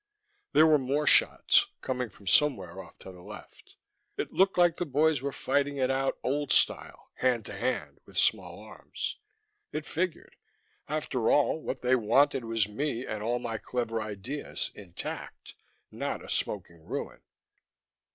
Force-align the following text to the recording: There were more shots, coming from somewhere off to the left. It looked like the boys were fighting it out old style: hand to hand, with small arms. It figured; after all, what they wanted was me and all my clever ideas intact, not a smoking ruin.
There 0.53 0.65
were 0.65 0.79
more 0.79 1.05
shots, 1.05 1.67
coming 1.81 2.09
from 2.09 2.25
somewhere 2.25 2.81
off 2.81 2.97
to 2.97 3.11
the 3.11 3.21
left. 3.21 3.75
It 4.17 4.33
looked 4.33 4.57
like 4.57 4.77
the 4.77 4.85
boys 4.87 5.21
were 5.21 5.31
fighting 5.31 5.77
it 5.77 5.91
out 5.91 6.17
old 6.23 6.51
style: 6.51 7.11
hand 7.17 7.45
to 7.45 7.53
hand, 7.53 7.99
with 8.07 8.17
small 8.17 8.59
arms. 8.63 9.17
It 9.71 9.85
figured; 9.85 10.37
after 10.87 11.29
all, 11.29 11.59
what 11.61 11.83
they 11.83 11.95
wanted 11.95 12.43
was 12.45 12.67
me 12.67 13.05
and 13.05 13.21
all 13.21 13.37
my 13.37 13.59
clever 13.59 14.01
ideas 14.01 14.71
intact, 14.73 15.53
not 15.91 16.25
a 16.25 16.29
smoking 16.29 16.83
ruin. 16.83 17.21